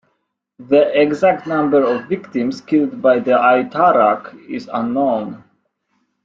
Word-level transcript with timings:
The 0.67 0.99
exact 0.99 1.45
number 1.45 1.83
of 1.83 2.05
victims 2.07 2.59
killed 2.59 3.03
by 3.03 3.19
the 3.19 3.33
Aitarak 3.33 4.33
is 4.49 4.67
unknown. 4.73 5.43